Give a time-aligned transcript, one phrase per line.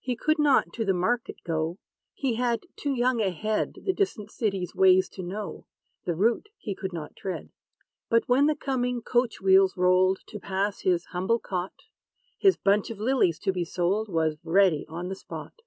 [0.00, 1.78] He could not to the market go:
[2.14, 5.66] He had too young a head, The distant city's ways to know;
[6.04, 7.52] The route he could not tread.
[8.08, 11.74] But, when the coming coach wheels rolled To pass his humble cot,
[12.38, 15.62] His bunch of lilies to be sold Was ready on the spot.